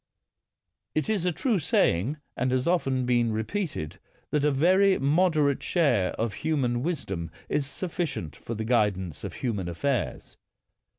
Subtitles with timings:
[0.95, 3.97] It is a true saying, and has often been re peated,
[4.31, 9.69] that a very moderate share of human wisdom is sufficient for the guidance of human
[9.69, 10.37] affairs.